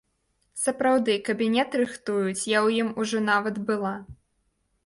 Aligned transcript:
Сапраўды, 0.61 1.17
кабінет 1.27 1.77
рыхтуюць, 1.81 2.23
я 2.31 2.35
ў 2.39 2.83
ім 2.85 2.89
ужо 3.05 3.23
нават 3.29 3.55
была. 3.69 3.93